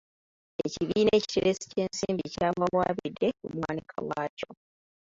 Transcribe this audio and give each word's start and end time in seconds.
Ekibiina 0.65 1.11
ekiteresi 1.17 1.65
ky'ensimbi 1.71 2.25
kyawawaabidde 2.33 3.27
omuwanika 3.47 3.97
waakyo. 4.09 4.49